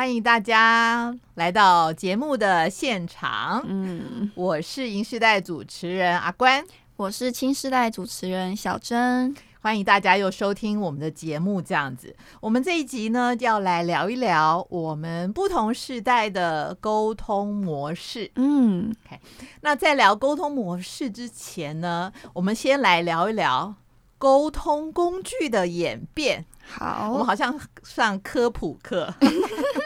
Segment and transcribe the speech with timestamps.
[0.00, 3.62] 欢迎大家来到节目的现场。
[3.66, 6.64] 嗯，我是银时代主持人阿关，
[6.96, 9.36] 我是青时代主持人小珍。
[9.60, 11.60] 欢迎大家又收听我们的节目。
[11.60, 18.30] 这样子，我们这一集呢，要来聊一聊我们不同时代的沟通模式。
[18.36, 19.20] 嗯，OK。
[19.60, 23.74] 那在聊沟通模式之前呢，我们先来聊一聊
[24.16, 26.46] 沟通工具的演变。
[26.72, 29.12] 好，我们好像上科普课，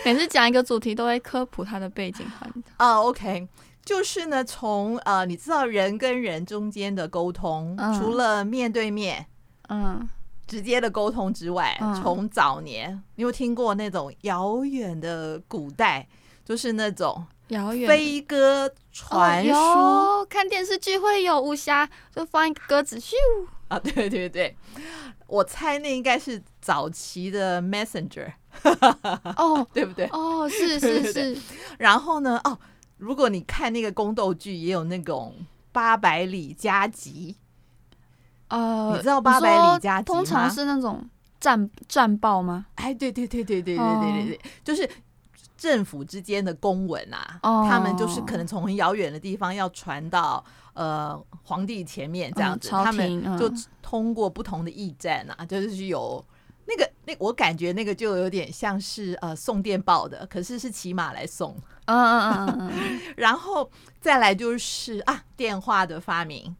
[0.04, 2.62] 每次讲一个主题都会科普它的背景环境。
[2.78, 3.46] 啊、uh,，OK，
[3.84, 9.26] 就是呢，从呃，你知道人跟人中间的沟通，嗯、除了面对面，
[9.68, 10.08] 嗯，
[10.46, 16.08] 直接的沟通之外，嗯、从早年你有听过那种遥远的古代，
[16.44, 23.12] 就是那种遥远飞鸽传书、哦，看电视剧会有武侠，就放一个鸽子咻。
[23.68, 24.56] 啊，对对对。
[25.26, 28.32] 我猜那应该是早期的 Messenger，
[29.36, 30.06] 哦， 对不对？
[30.12, 31.02] 哦，是 是是。
[31.02, 31.42] 对对对，
[31.78, 32.58] 然后呢，哦，
[32.98, 35.34] 如果你看那个宫斗剧，也有那种
[35.72, 37.36] 八百里加急。
[38.48, 40.06] 呃，你知道八百里加急？
[40.06, 42.66] 通常是那种战战报吗？
[42.76, 44.88] 哎，对对对对对对对对对，哦、就是
[45.56, 50.44] 政府之间的公文啊，哦、他们就是可能从很遥远的地方要传到。
[50.72, 56.24] 呃，皇帝前面这样子，嗯、他们就通过不同的驿站啊，嗯、就是有
[56.70, 63.68] 那个那我感觉那个就有点像是呃送电报的，可是是骑马来送，嗯嗯嗯嗯， 然后
[64.00, 66.54] 再来就是啊电话的发明，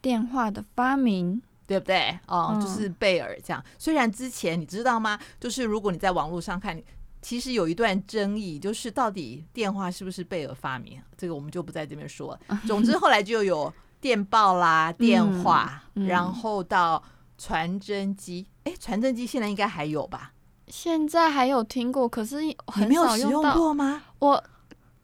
[0.00, 2.18] 电话的发明对不对？
[2.28, 3.64] 哦，嗯、就是贝尔这样。
[3.78, 5.18] 虽然之前你知道吗？
[5.40, 6.80] 就是如果你在网络上看。
[7.22, 10.98] 其实有一段争议，就是到底电话是不是贝尔发明？
[11.18, 12.58] 这个我们就不在这边说了。
[12.66, 13.70] 总之后来就有
[14.00, 17.02] 电报啦、 电话，嗯嗯、然后到
[17.40, 18.46] 传真机。
[18.64, 20.32] 哎，传真机现在应该还有吧？
[20.68, 22.84] 现在还有听过，可是很少用到。
[22.84, 24.02] 你没有使用过吗？
[24.18, 24.44] 我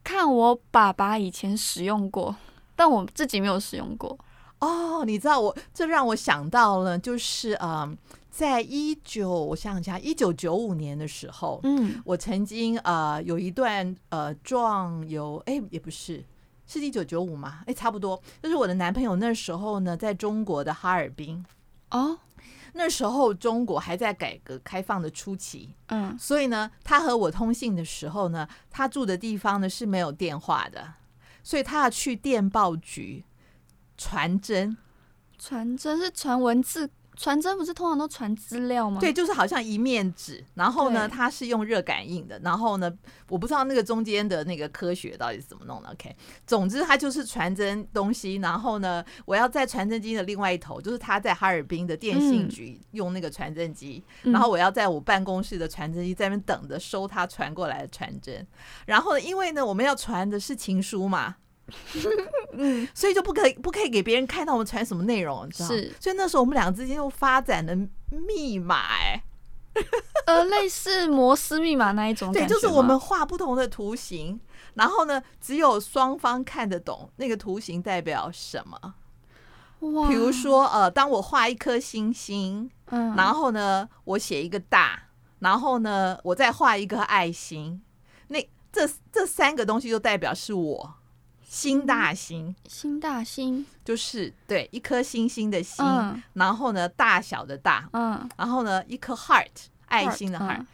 [0.05, 2.37] 看我爸爸以前使用过，
[2.77, 4.19] 但我自己没有使用过。
[4.59, 7.97] 哦，你知道我这让我想到了，就是嗯。
[8.29, 16.23] 在一九，我想想下，一九九五年的时候，嗯，我曾经呃有一段呃壮游，哎，也不是，
[16.67, 17.63] 是一九九五吗？
[17.65, 21.43] 哎，差不多，就是我的男朋友那时候呢，在中国的哈尔滨，
[21.93, 22.19] 哦，
[22.77, 30.95] 那时候中国还在改革开放的初期，嗯，所以呢，他和我通信的时候呢，他住的地方呢是没有电话的，
[31.43, 33.25] 所以他要去电报局
[33.97, 34.77] 传真，
[35.39, 36.91] 传真是传文字。
[37.17, 39.01] 传真不是通常都传资料吗？
[39.01, 42.93] 对，就是好像一面纸，然后呢，它是用热感应的，然后呢，
[43.29, 45.89] 我不知道那个中间的那个科学到底是怎么弄的。
[45.91, 46.15] OK，
[46.47, 58.47] 总之它就是传真东西，然后呢，我要在传真机的另外一头，就是他在哈尔滨的电信局用那个传真机，嗯、然后我要在我办公室的传真机在那边等着收他传过来的传真，
[58.85, 61.37] 然后呢，因为呢，我们要传的是情书嘛。
[62.53, 65.69] 嗯， 所以就不可以不可以给别人看到我们传什么内容，你知道？
[65.69, 67.75] 是，所以那时候我们两个之间又发展了
[68.11, 69.23] 密码，哎，
[70.27, 74.41] 呃，类似摩斯密码那一种，对，就是我们画不同的图形，
[74.75, 78.95] 然后呢，只有双方看得懂那个图形代表什么。
[79.81, 84.99] 哇，比如说，呃，当我画一颗星星，嗯，然后呢，我写一个大，
[85.41, 87.83] 然后呢，我再画一个爱心，
[88.29, 88.41] 那
[88.73, 90.95] 这这三个东西就代表是我。
[91.57, 99.49] 星大星，星大星就是对一颗星星的星，嗯、然后呢，大小的大，嗯，然后呢，一颗 heart
[99.87, 100.59] 爱心的 heart。
[100.59, 100.67] 嗯、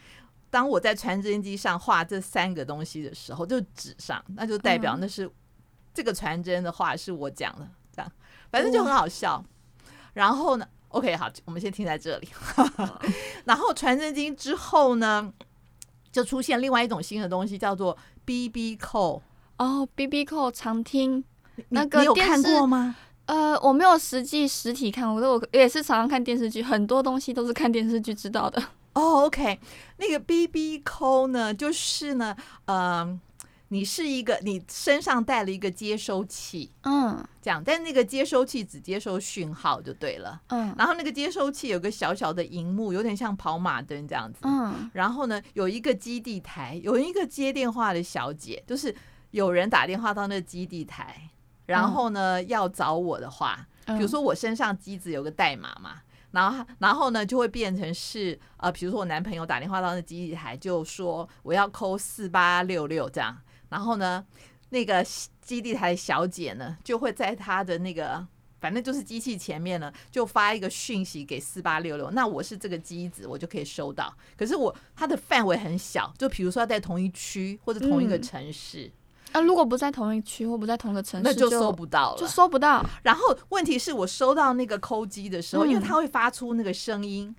[0.49, 5.31] 当我在传真机上画这三个东西的时候，就纸上，那就代表那是
[5.93, 7.65] 这个传真的话是我讲的，
[7.95, 8.11] 这样，
[8.51, 9.41] 反正就很好笑。
[10.11, 12.27] 然后呢，OK，好，我们先停在这里。
[13.45, 15.31] 然后传真机之后呢，
[16.11, 19.21] 就出现另外一种新的东西，叫做 BB Call。
[19.63, 21.23] 哦，BB Call 常听
[21.69, 22.95] 那个你有看过吗？
[23.25, 28.61] 呃，我没有实际实体看过，但我也是常常看电视剧，很多东西都是看电视剧知道的。
[28.93, 29.57] 哦，OK，
[29.97, 32.35] 那个 BB Call 呢，就是呢，
[32.65, 33.19] 嗯、呃，
[33.69, 48.93] 你是一个，你身上带了一个接收器，嗯，这样，但那个接收器只接收讯号就对了，嗯，然后那个接收器有个小小的荧幕，有点像跑马灯这样子，嗯，然后呢，有一个基地台，有一个接电话的小姐，就是。
[49.33, 51.29] 有人打电话到那个基地台，
[51.65, 63.35] 然后呢，嗯、要找我的话，比如说我身上机子有个代码嘛，然后然后呢就会变成是呃，比如说我男朋友打电话到那基地台，就说我要扣四八六六这样，
[63.69, 64.23] 然后呢
[64.69, 65.03] 那个
[65.41, 68.23] 基地台小姐呢就会在她的那个
[68.61, 74.15] 反正就是机器前面呢，就发一个讯息给四八六六，那我是这个机子，我就可以收到。
[74.37, 78.85] 可是我它的范围很小，就比如说要在同一区或者同一个城市。
[78.85, 78.91] 嗯
[79.33, 82.85] 啊，如果不在同一区或不在同一个城市，那就收不到了，就收不到。
[83.01, 87.35] 然后问题是我收到那个扣机的时候，嗯、因为它会发出那个声音，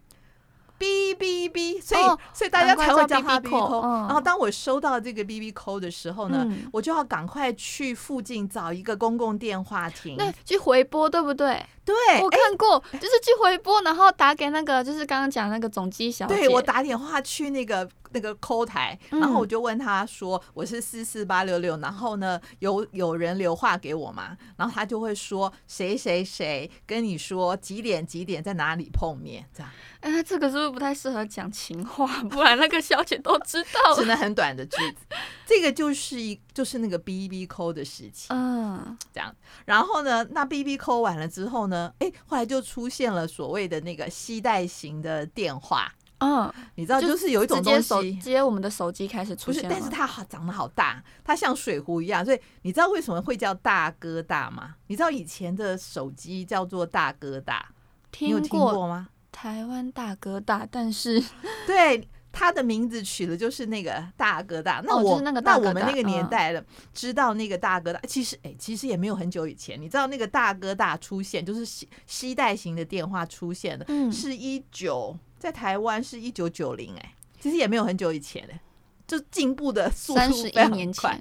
[0.79, 3.82] 哔哔哔，所以、哦、所以大家才会叫它 BB call。
[4.06, 11.64] 然后当我收到这个 BB call 的时候呢，嗯、我就要赶快去附近找一个公共电话亭，那去回拨，对不对？
[11.85, 16.35] 对，我看过，欸、就是去回拨，然后打给那个，就是刚刚讲那个总机小姐。
[16.35, 29.70] 对，我打电话去那个那个 call 台，然后我就问他说：“我是四四八六六，然后呢，有有人留话给我吗？”然后他就会说：“谁谁谁跟你说几点几点在哪里碰面？”这样。
[30.00, 32.06] 哎、欸，这个是不是不太适合讲情话？
[32.25, 33.94] 不然那个小姐都知道。
[33.96, 34.99] 只能很短的句子。
[35.46, 38.26] 这个就是一就是那个 B B 扣的事情。
[38.28, 39.34] 嗯，这样。
[39.64, 41.93] 然后呢，那 B B 扣完了之后呢？
[41.99, 45.90] 哎，后来就出现了所谓的那个携带型的电话。
[46.19, 52.25] 嗯，你知道，就是有一种东西接我们的手机开始出现，不是，但是它好长得好大，它像水壶一样。
[52.25, 54.76] 所以你知道为什么会叫大哥大吗？
[54.87, 57.69] 你知道以前的手机叫做大哥大，
[58.11, 59.08] 听你有听过吗？
[59.32, 61.22] 台湾大哥大，但是
[61.66, 64.81] 对它的名字取的就是那个大哥大。
[64.84, 69.81] 那我、哦、那我们那个年代的、嗯、知道那个大哥大，其实哎，其实也没有很久以前。
[69.81, 78.58] 你知道那个大哥大出现，就是携携带型的电话出现的，嗯、是一九在台湾是一九九零哎，其实也没有很久以前哎，
[79.06, 81.20] 就进步的速度非常快。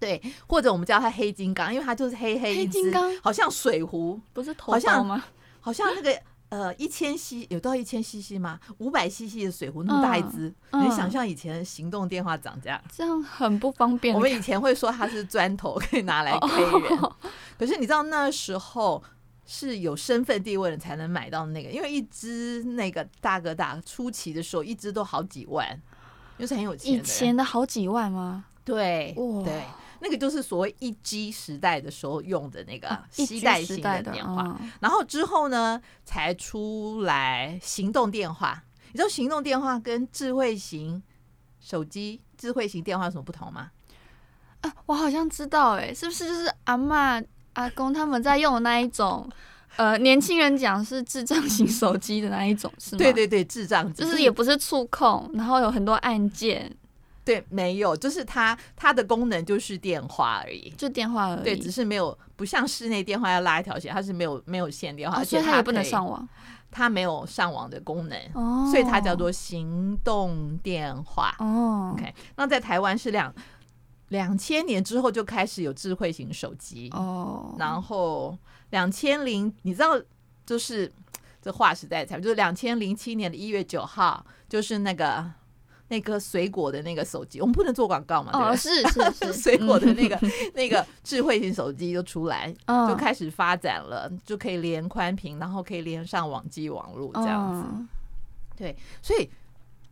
[0.00, 2.90] 对，或者我们叫它黑金刚，因为它就是黑黑一只，
[3.22, 5.22] 好像水壶，不是头像吗？
[5.60, 6.18] 好像那个。
[6.50, 8.58] 呃，一千 c 有到一千 cc 吗？
[8.78, 14.14] 五百 cc 的水壶那么大一只，嗯、你想象以前行动电话长这样，这样很不方便。
[14.14, 16.98] 我们以前会说它是砖头，可以拿来 K 人。
[17.02, 17.16] 哦、
[17.58, 19.04] 可是你知道那时候
[19.50, 25.80] 是有身份地位的才能买到那个，因为一只那个大哥大初期的时候，一只都好几万，
[26.38, 26.98] 就是很有钱的。
[26.98, 28.44] 以前的好几万吗？
[28.62, 29.62] 对，哇对。
[30.00, 38.62] 那个就是所谓一 G 时代的时候用的那个携带型的电话，啊嗯、然后之后呢才出来行动电话。
[38.92, 41.02] 你知道行动电话跟智慧型
[41.58, 43.72] 手机、智慧型电话有什么不同吗？
[44.60, 47.24] 啊，我好像知道、欸，哎，是不是就是阿嬷、
[47.58, 49.28] 阿公他们在用的那一种？
[49.76, 52.98] 呃，年轻人讲是智障型手机的那一种，是吗？
[52.98, 56.72] 对对对，智障就是也不是触控，然后有很多按键。
[57.24, 61.42] 对，没有，就是它它的功能就是电话而已，就电话而已。
[61.44, 66.26] 对，只是没有不像室内电话要拉一条线，它是没有没有线电话，哦、所以它也不能上网，
[66.70, 71.34] 它没有上网的功能，哦、所以它叫做行动电话。
[71.38, 73.32] 哦，OK，那在台湾是两
[74.08, 78.36] 两千年之后就开始有智慧型手机哦，然后
[78.70, 80.00] 两千零你知道
[80.46, 80.90] 就是
[81.40, 85.30] 这话实在才就是两千零七年的一月九号，就是那个。
[85.90, 88.30] 那个水果的那个手机，我们不能做广告嘛？
[88.30, 88.50] 对吧？
[88.50, 90.20] 哦，是是是， 水果的那个
[90.52, 97.86] 那个智慧型手机就出来，就开始发展了，就可以连宽屏，然后可以连上网际网络这样子。
[98.54, 99.30] 对，所以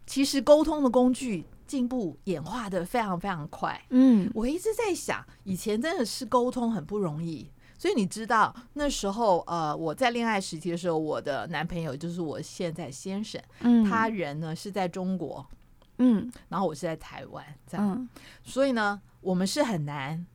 [0.05, 3.81] 其实沟通的工具进步演化的非常非常快。
[3.91, 7.51] 嗯，我一直在想，以前真的是沟通很不容易。
[7.79, 13.41] 所以你知道那时候，呃，我在恋爱时期的时候，我的男朋友就是我现在先生，
[13.85, 15.47] 他人呢是在中国。
[15.99, 18.09] 嗯，然后我是在台湾，这样，嗯、
[18.43, 20.27] 所以呢，我们是很难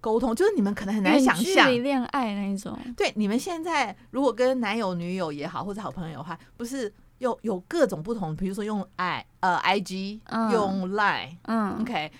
[0.00, 2.76] 沟通，就是你们可能很难想象恋爱那一种。
[2.96, 12.10] 对，你们现在如果跟男友、女友也好，或者好朋友的话，不是有有各种不同，比如说用 i 呃 i g、嗯、用 line，嗯，OK，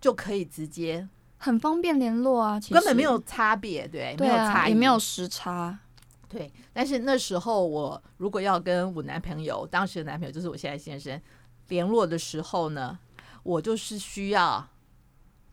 [0.00, 5.78] 就可以直接很方便联络啊，其实根本没有差别，对，对啊、没有差异，也没有时差，
[6.28, 6.52] 对。
[6.72, 11.20] 但是那时候我如果要跟我男朋友，当时的男朋友就是我现在先生。
[11.68, 12.98] 联络的时候呢，
[13.42, 14.66] 我就是需要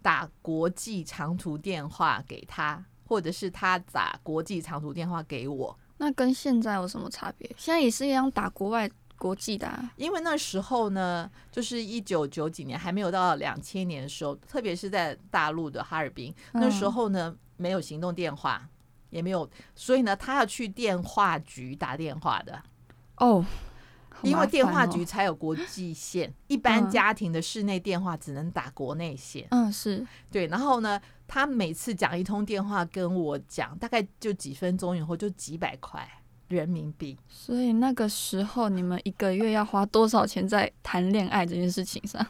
[0.02, 5.78] 打国际长途电话给他，或者是他打国际长途电话给我。
[5.98, 7.50] 那跟现在有什么差别？
[7.58, 9.92] 现在也是一样打国外国际的啊。
[9.96, 18.68] 因为那时候呢，就是一九九几年，还没有到两千年的时候，特别是在大陆的哈尔滨，那时候呢，没有行动电话，
[19.10, 22.62] 也没有，所以呢，他要去电话局打电话的。
[23.18, 23.44] 哦。
[24.26, 29.48] 因为电话局才有国际线，一般家庭的室内电话只能打国内线。
[29.52, 30.48] 嗯，是对。
[30.48, 36.08] 然后呢，他每次讲一通电话跟我讲，大概就几分钟以后就几百块
[36.48, 37.18] 人民币。
[37.28, 42.26] 所以那个时候你们一个月要花多少钱在谈恋爱这件事情上？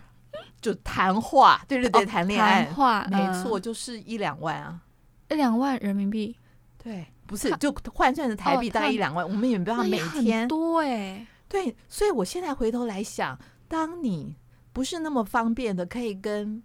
[0.62, 4.82] 就谈话，对对对，谈恋爱，谈话，没错，就是一两万啊，
[5.30, 6.36] 一两万人民币。
[6.84, 11.28] 对，不是就换算成台币大概一两万，哦、我们也不要每天多哎、欸。
[11.56, 14.36] 对，所以我现在回头来想，当你
[14.74, 16.62] 不是那么方便的可以跟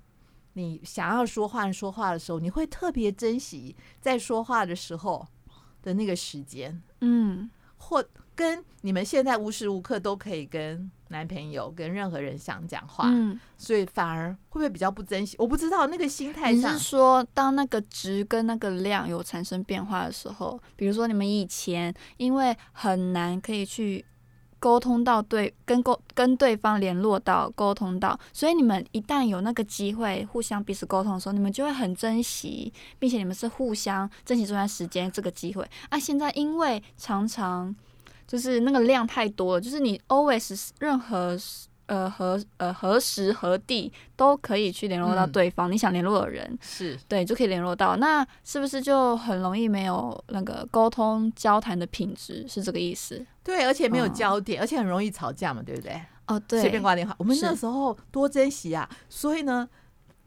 [0.54, 5.25] 你想要说话说话的时候，你会特别珍惜在说话的时候
[5.80, 8.04] 的那个时间，嗯，或
[8.35, 15.37] 跟你们现在无时无刻都可以跟男朋友跟任何人想讲话，嗯，所以反而会不会比较不珍惜？
[15.38, 16.75] 我不知道那个心态上。
[16.75, 24.04] 你是说，当那个值跟那个量有产生变化的时候，比如说你们以前因为很难可以去。
[24.61, 35.69] 沟通到对，跟沟跟对方联络到沟通到，所以你们一旦有那个机会互相彼此沟通的时候，你们就会很珍惜，并且你们是互相珍惜这段时间这个机会。
[35.88, 37.75] 啊，现在因为常常
[38.29, 41.37] 就是那个量太多了，就是你 always 任何。
[41.90, 47.97] 呃，何呃何时何地都可以去联络到对方，嗯、你想联络的人是对，就可以联络到。
[47.97, 52.47] 那是不是就很容易没有那个沟通交谈的品质？
[52.47, 53.26] 是这个意思？
[53.42, 56.00] 对，而且没有焦点，嗯、而且很容易吵架嘛，对不对？
[56.28, 57.12] 哦，对，随便挂电话。
[57.18, 58.88] 我们那时候多珍惜啊！
[59.09, 59.68] 所以呢，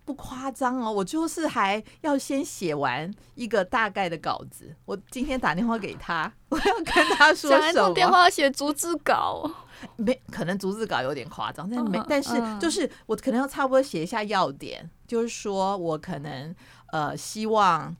[0.06, 4.76] 不夸张哦，我就是还要先写完一个大概的稿子。
[4.86, 7.94] 我今天打电话给他，我要跟他说什么？
[7.94, 9.50] 电话写逐字稿。
[9.98, 16.56] 没可能逐字稿有点夸张，但是没，但是就是我可能要差不多写一下要点，就是说我可能
[16.94, 17.94] 呃希望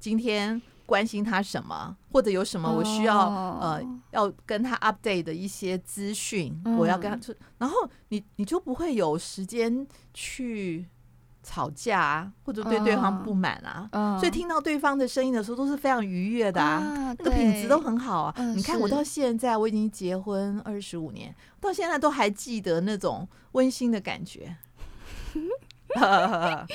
[0.00, 3.28] 今天关心他什么，或者有什么我需要
[3.60, 3.82] 呃
[4.12, 7.76] 要跟他 update 的一些资讯，我要跟他说，然后
[8.08, 10.86] 你你就不会有时间去。
[11.46, 18.34] 吵架啊，或者对对方不满啊，嗯、所以听到对方的声音的时候都是非常愉悦的啊，啊那个品质都很好啊。
[18.36, 24.56] 嗯、你看我到现在我已经结婚二十五年，到现在都还记得那种温馨的感觉。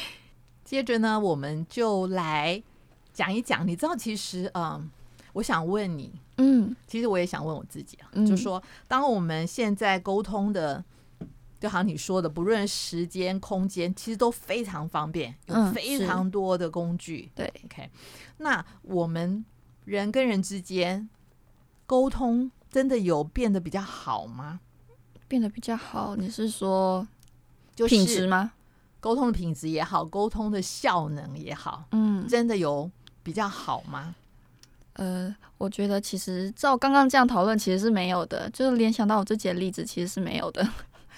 [0.64, 2.64] 接着呢，我们就来
[3.12, 4.90] 讲一讲，你知道，其实嗯，
[5.34, 10.82] 我想问你，嗯，其实我也想问我自己啊，嗯、就说当我们现在沟通的。
[11.62, 17.30] 就好像你说的，不论时间、空间，其实都非常方便，有非常多的工具。
[17.30, 17.90] 嗯、对，OK。
[18.38, 19.46] 那我们
[19.86, 21.08] 人跟人之间
[21.86, 24.60] 沟通，真的有变得比较好吗？
[25.28, 27.08] 变得比较好，你是说
[27.76, 28.54] 就品质吗？
[29.00, 32.90] 沟通的品质也好，沟通的效能也好，嗯，真的有
[33.22, 34.16] 比较好吗？
[34.94, 38.50] 呃，我觉得其实照刚刚这样讨论，其实是没有的。
[38.50, 40.68] 就是联想到我自己的例子，其实是没有的。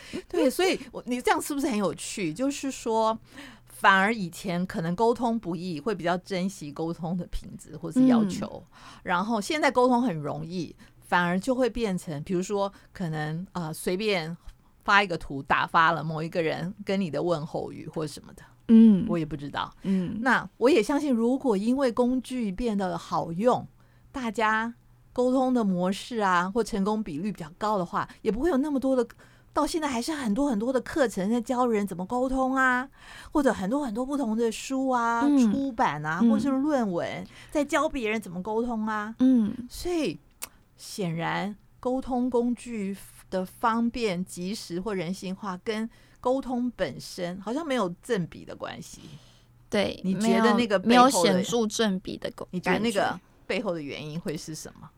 [0.28, 2.34] 对，所以我你这样是不是很有趣？
[2.34, 3.18] 就是说，
[3.66, 14.36] 反而以前可能沟通不易，会比较珍惜沟通的品质或是要求，嗯、然后现在沟通很容易，反而就会变成，比如说可能呃随便
[14.84, 23.68] 发一个图打发了某一个人跟你的问候语或什么的，嗯，我也不知道，嗯，那我也相信，如果因为工具变得好用，
[24.12, 24.74] 大家
[25.12, 29.06] 沟通的模式啊或成功比率比较高的话，也不会有那么多的。
[29.53, 32.89] 到现在还是很多很多的课程在教人怎么沟通啊，
[33.31, 39.13] 或者很多很多不同的书啊、嗯、出版啊，或是论文在教别人怎么沟通啊。
[39.19, 40.19] 嗯，所以
[40.75, 42.98] 显然沟通工具
[43.29, 45.88] 的方便、及时或人性化，跟
[46.19, 49.01] 沟通本身好像没有正比的关系。
[49.69, 52.31] 对，你觉得那个没有显著正比的？
[52.50, 54.89] 你觉得那个背后的原因会是什么？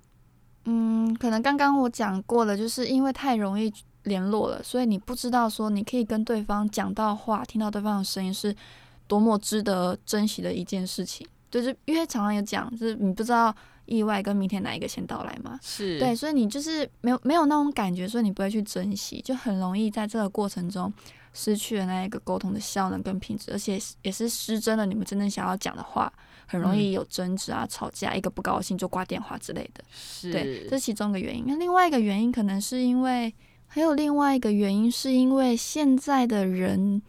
[0.63, 3.69] 嗯，可能刚刚我讲过了，就是因为太容易。
[4.05, 8.55] 联络了，所以你不知道说你可以跟对方讲到话，听到对方的声音是
[9.07, 11.27] 多么值得珍惜的一件事情。
[11.51, 15.57] 就是因为常常有讲，就是你不知道意外跟明天哪一个先到来嘛。
[15.61, 20.91] 是对，所以你就是没有没有那种感觉，所以你不会去珍惜，就很容易在这个过程中
[21.31, 26.11] 失去了那一个沟通的效能跟品质，而且也是失真了你们真正想要讲的话，
[26.45, 29.81] 很容易有争执啊、嗯、吵架，一个不高兴就挂电话之类的。
[29.93, 31.45] 是，对，这是其中一个原因。
[31.47, 33.33] 那另外一个原因可能是因为。
[33.67, 37.01] 还有另外一个原因，是因为现在的人，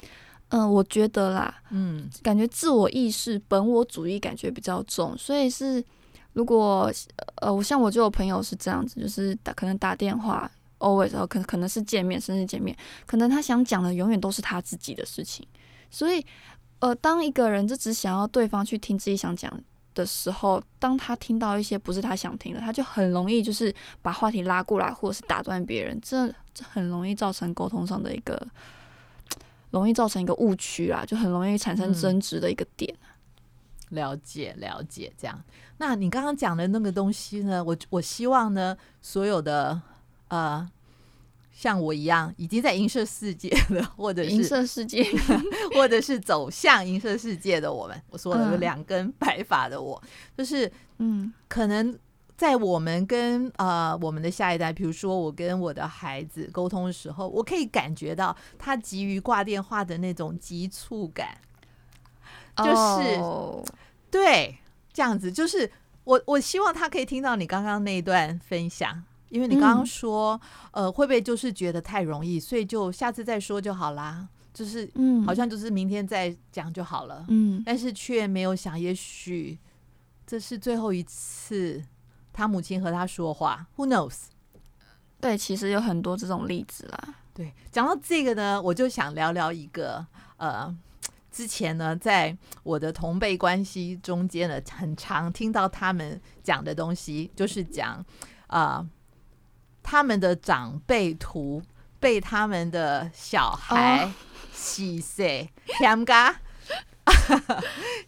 [0.48, 5.82] 嗯、呃，我觉得啦，嗯，感觉自我意识、本我主义感觉比较重，所以是
[6.32, 6.90] 如果
[7.36, 15.46] 呃，我像我就有朋友是这样子，就是打可能打电话，always 可能可能是见面，甚至见面，可能他想讲的永远都是他自己的事情，
[15.90, 16.24] 所以
[16.80, 19.50] 呃，当一个人就只想要对方去听自己想讲
[19.96, 28.40] 的时候，当他听到一些不是他想听的，他就很容易就是把话题拉过来，或者是打断别人，这这很容易造成沟通上的一个，
[29.70, 32.94] 容易造成一个误区啊，就很容易产生争执的一个点。
[33.90, 35.42] 嗯，了解了解，这样。
[35.78, 37.64] 那你刚刚讲的那个东西呢？
[37.64, 39.80] 我我希望呢，所有的
[40.28, 40.68] 呃
[41.58, 45.02] 像我一样已经在银色世界了，或者是银色世界，
[45.74, 50.00] 或者是走向银色世界的我们，我说了有两根白发的我，
[50.36, 51.98] 就是嗯，可能
[52.36, 61.38] 在我们跟呃我们的下一代，比如说我跟我的孩子沟通的时候，我可以感觉到他急于挂电话的那种急促感，
[62.58, 63.66] 就是、oh.
[64.10, 64.58] 对
[64.92, 65.70] 这样子，就是
[66.04, 69.02] 我我希望他可以听到你刚刚那一段分享。
[69.28, 70.40] 因为你刚刚说，
[70.72, 74.28] 嗯、呃，会不会就是觉得太容易，所以就下次再说就好啦？
[74.54, 79.58] 就是，嗯，好像就是明天再讲就好了，嗯，但是却没有想，也许
[80.26, 81.84] 这是最后一次
[82.32, 84.28] 他母亲和他说话，Who knows？
[85.20, 87.14] 对，其实有很多这种例子啦。
[87.34, 90.06] 对，讲到这个呢，我就想聊聊一个，
[90.38, 90.74] 呃，
[91.30, 98.02] 之前呢，在我的同辈关系中间呢，很常听到他们讲的东西，就是讲，
[98.46, 98.88] 啊、呃。
[99.88, 101.62] 他们的长辈图
[102.00, 104.10] 被他们的小孩
[104.52, 106.34] 洗洗，香港，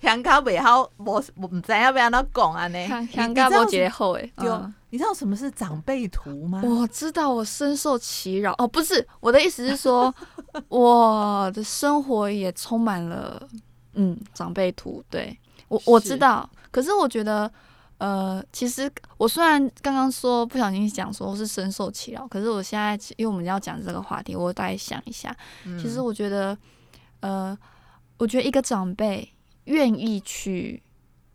[0.02, 2.88] 香港尾后我我唔知要不要那讲啊呢？
[3.12, 6.60] 香港不结后哎，就你知道什么是长辈图吗？
[6.64, 8.52] 我知道，我深受其扰。
[8.58, 10.12] 哦，不是，我的意思是说，
[10.68, 13.48] 我的生活也充满了
[13.92, 15.00] 嗯长辈图。
[15.08, 17.48] 对我我知道，可是我觉得。
[17.98, 26.56] 呃，其实我虽然刚刚说不小心讲说我是深受其扰，可是我现在因为我们要讲这个话题，我大概想一下，嗯、其实我觉得，
[27.18, 27.58] 呃，
[28.16, 29.28] 我觉得一个长辈
[29.64, 30.80] 愿意去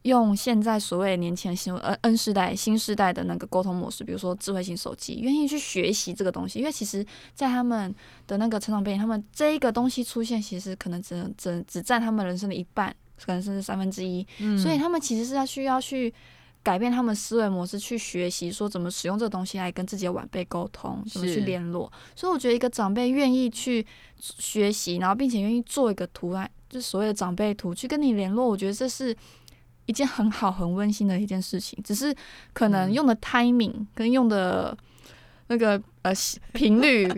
[0.04, 7.94] 用现在所谓年轻人新呃 N 世代新世代的那个沟通模式，比如说智慧型手机，愿意去学习这个东西，因为其实，在他们
[8.26, 16.14] 的那个成长背景，他们这一个东西出现，其实可能只能只只占他们人生的一半，可能甚至三分之一，嗯、所以他们其实是要需要去。
[16.64, 21.92] 改变他们思维模式，去学习说怎么使用这个东西来跟自己的晚辈沟通，怎么去联络。
[22.16, 23.86] 所以我觉得一个长辈愿意去
[24.18, 28.48] 学习，然后并且愿意做一个图案，就是所谓的长辈图，去跟你联络。
[28.48, 29.14] 我觉得这是
[29.86, 31.78] 一件很好、很温馨的一件事情。
[31.84, 32.16] 只是
[32.54, 34.76] 可能用的 timing 跟用的
[35.48, 36.14] 那个呃
[36.54, 37.12] 频率，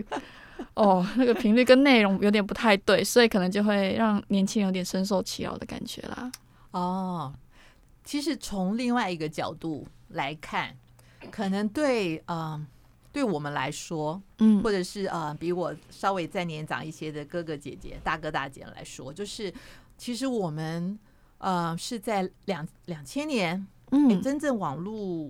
[0.74, 6.32] 哦，那个频率跟内容有点不太对，所以可能就会让年轻人有点深受其扰的感觉啦。
[6.72, 7.32] 哦。
[8.06, 10.74] 其实从另外一个角度来看，
[11.30, 12.64] 可能对呃
[13.12, 19.52] 对我们来说，嗯，或者是呃比我稍微再年长一些的哥哥姐姐、大哥大姐来说，就是
[19.98, 20.96] 其实我们
[21.38, 25.28] 呃是在两两千年，嗯，真正网络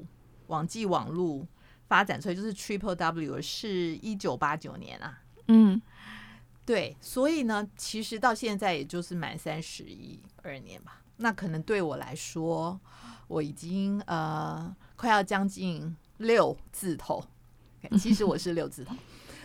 [0.49, 1.47] 网际网络
[1.89, 5.81] 发展出来就是 Triple W 是一九八九年啊，嗯，
[6.67, 11.01] 对，所以呢，其实到现在也就是满三十一二年吧。
[11.19, 12.79] 那可能对我来说，
[13.27, 17.25] 我已经呃快要将近六字头，
[17.99, 18.95] 其实我是六字头。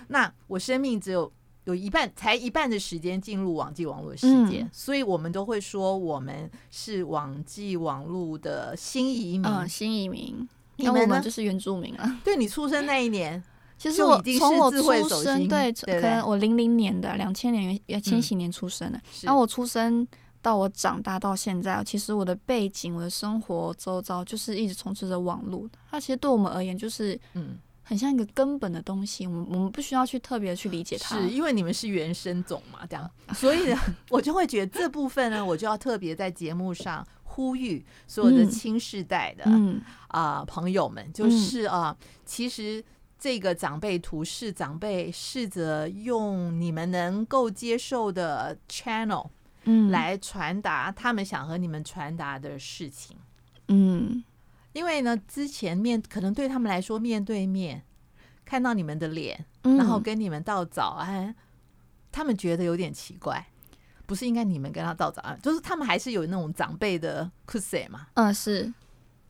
[0.07, 1.31] 那我生命只有
[1.63, 9.45] 有一半，才一半的时间进入网际网络世界，嗯、所以我们都会说我们是网际网络的新移民。
[9.45, 11.21] 嗯，新移民，你们呢？
[11.21, 12.19] 就是原住民啊。
[12.23, 13.41] 对，你出生那一年，
[13.77, 20.05] 其实我从我出生，对，可能我零零年的两千年，千禧年出生的，然后我出生。
[20.41, 25.69] 到我长大到现在，其实我的背景、我的生活周遭，就是一直充斥着网络。
[25.89, 29.27] 它其实对我们而言，就是嗯，很像一个根本的东西。
[29.27, 33.09] 我们我们不需要去特别去理解它，是因为你们是原生种嘛，这样。
[33.33, 42.83] 所以呢，我就会觉得这部分呢，我就要特别在节目上呼吁所有的青世代的啊、嗯呃、朋友们，就是啊、呃，其实
[43.19, 49.27] 这个长辈图是长辈试着用你们能够接受的 channel。
[49.65, 53.15] 嗯，来传达他们想和你们传达的事情。
[53.67, 54.23] 嗯，
[54.73, 57.83] 因为呢，之前面可能对他们来说，面对面
[58.43, 61.35] 看到你们的脸，嗯、然后跟你们道早安，
[62.11, 63.45] 他们觉得有点奇怪。
[64.07, 68.07] 不是应该你们跟他道早安，就是他们还是有那种长辈的 cuse 嘛。
[68.15, 68.73] 嗯，是。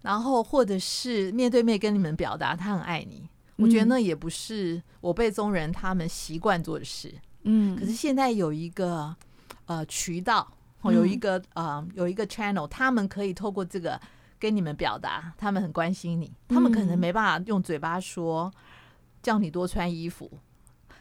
[0.02, 7.14] 然后或者是面对面跟你们表达他很爱你，嗯、我觉得那也不是我辈中人他们习惯做的事。
[7.44, 9.16] 嗯，可是现在有一个。
[9.66, 10.52] 呃，渠道
[10.86, 14.00] 有一个呃，有一个 channel，他们可以透过这个
[14.40, 16.32] 跟你们表达，他们很关心你。
[16.48, 18.52] 他们可能没办法用嘴巴说
[19.22, 20.32] 叫你多穿衣服，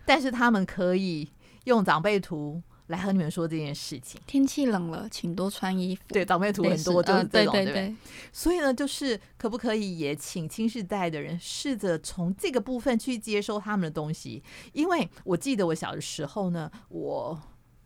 [0.05, 1.31] 但是他们可以
[1.65, 4.21] 用长辈图来和你们说这件事情。
[4.27, 6.03] 天气冷了，请多穿衣服。
[6.09, 7.73] 对，长辈图很多，就是这种，对对对。
[7.73, 7.97] 对，
[8.31, 14.43] 所以呢，就是可不可以也请新世代的人试着从这个部分去接收他们的东西？
[14.75, 17.41] 因为我记得我小的时候呢，我。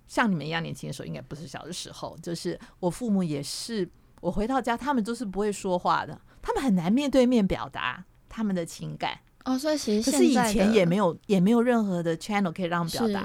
[0.07, 2.17] 像你们一样年轻的时候，应该不是小的时候。
[2.23, 3.89] 就是我父母也是，
[4.21, 9.19] 我回到家，他们都是不会说话的，他们很难面对面表达他们的情感。
[9.45, 13.23] 哦，所以其实可是以前也没有也没有任何的 channel 可以让表达。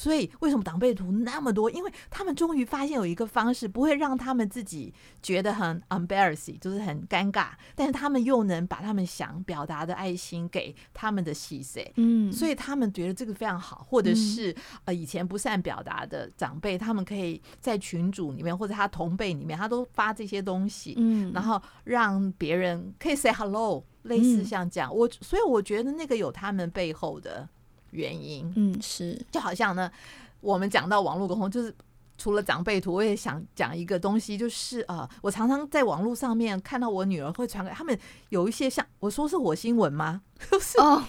[0.00, 1.70] 所以为什么长辈图那么多？
[1.70, 11.92] 因为他们终于发现有一个方式，不会让他们自己觉得很 embarrassing，就是很尴尬，但是他们又能把他们想表达的爱心给他们的细碎。
[11.96, 13.86] 嗯，所以他们觉得这个非常好。
[13.90, 24.94] 或者是呃以前不善表达的长辈，他们可以在群组里面或者他同辈里面，他都发这些东西，嗯，然后让别人可以 say hello，类似像这样。
[24.94, 27.48] 我所以我觉得那个有他们背后的。
[27.90, 29.90] 原因，嗯，是就好像呢，
[30.40, 31.74] 我们讲到网络沟通，就是
[32.16, 37.98] 除了长辈图，我也想讲一个东西，就是呃，我常常在网络上面看到我女儿会传给他们
[38.28, 40.20] 有一些像我说是火星文吗？
[40.50, 41.02] 就是哦，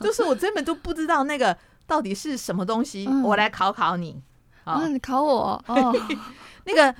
[0.00, 1.56] 就是我根本都不知道那个
[1.86, 3.06] 到底是什么东西。
[3.08, 4.22] 嗯、我来考考你
[4.64, 5.94] 啊，哦、你考我哦。
[6.64, 6.94] 那个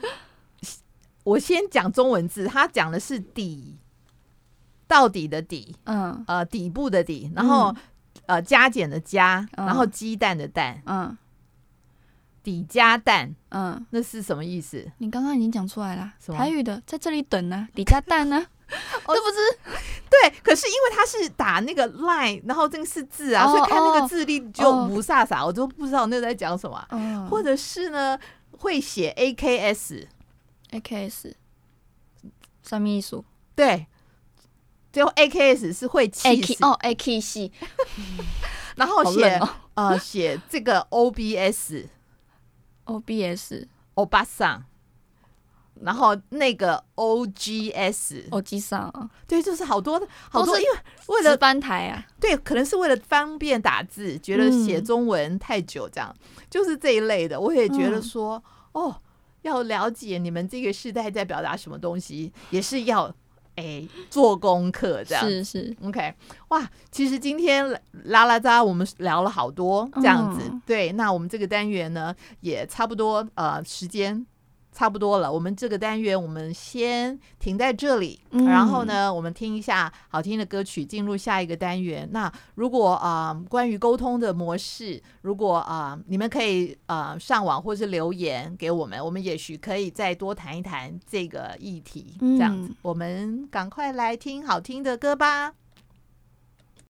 [1.24, 3.76] 我先讲中文字，他讲的是底，
[4.87, 7.74] 到底的底，嗯，呃，底部的底，然后。
[8.14, 11.16] 嗯呃，加减的加，然后鸡蛋的蛋，嗯，
[12.42, 14.90] 底加蛋，嗯，那是什么意思？
[14.98, 19.81] 你刚刚已经讲出来了，台语的在这里等呢，底加蛋呢， 这不是？
[20.09, 26.87] 对，可是因为他是打那个 line，然后这个是字啊，所以看那个字力就雾煞煞，我都不知道那在讲什么。
[27.29, 28.18] 或者是呢，
[28.59, 31.37] 会写 A K S，A K S，
[32.62, 33.22] 什么意思？
[33.57, 33.87] 对。
[34.92, 36.62] 最后 A K S 是会气死。
[36.62, 37.50] 哦，A K 系，
[38.76, 39.40] 然后写
[39.74, 41.88] 呃写这个 O B S
[42.85, 44.62] O B S 欧巴桑，
[45.81, 49.98] 然后那个 O G S O G 桑，对，就是好多
[50.31, 50.78] 好多，因为
[51.09, 56.14] 为了翻台啊，对，可能是为了方便打字，觉得写中文太久，这样。
[56.50, 57.40] 就是这一类的。
[57.40, 59.00] 我也觉得说，哦，
[59.40, 63.14] 要了解你们这个时代在表达什么东西，也是要。
[63.57, 66.15] 哎，做功课这样是是 OK
[66.49, 74.27] 哇，其实今天拉拉扎我们聊了好多这样子，嗯、对，那我们这个单元呢也差不多呃时间。
[74.72, 82.08] 差不多了，我们这个单元我们先停在这里，嗯、然后呢，我们听一下好听的歌曲，进入下一个单元。
[82.11, 92.16] 那如果啊、呃，关于沟通的模式，如果啊、呃，你们可以呃上网或是留言给我们，我们也许可以再多谈一谈这个议题。
[92.18, 95.52] 这样子，嗯、我们赶快来听好听的歌吧。